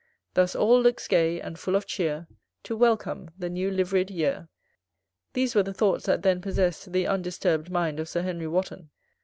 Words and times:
Thus 0.33 0.55
all 0.55 0.81
looks 0.81 1.07
gay, 1.07 1.39
and 1.39 1.59
full 1.59 1.75
of 1.75 1.85
cheer, 1.85 2.25
To 2.63 2.75
welcome 2.75 3.29
the 3.37 3.51
new 3.51 3.69
livery'd 3.69 4.09
year. 4.09 4.49
These 5.33 5.53
were 5.53 5.61
the 5.61 5.75
thoughts 5.75 6.07
that 6.07 6.23
then 6.23 6.41
possessed 6.41 6.91
the 6.91 7.05
undisturbed 7.05 7.69
mind 7.69 7.99
of 7.99 8.09
Sir 8.09 8.23
Henry 8.23 8.47
Wotton. 8.47 8.89